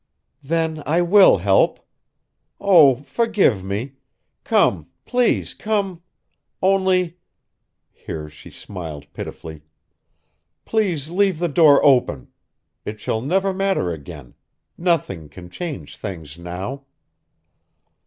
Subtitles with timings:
[0.41, 1.79] "Then I will help.
[2.59, 2.95] Oh!
[3.03, 3.97] forgive me!
[4.43, 6.01] Come, please, come,
[6.59, 7.17] only"
[7.91, 9.61] here she smiled pitifully
[10.65, 12.29] "please leave the door open!
[12.83, 14.33] It shall never matter again;
[14.75, 16.85] nothing can change things now."